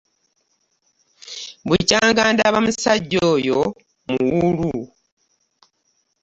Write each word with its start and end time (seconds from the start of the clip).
Bukyanga 1.67 2.23
ndaba 2.33 2.57
musajja 2.65 3.19
oyo 3.33 3.59
muwuulu. 4.09 4.73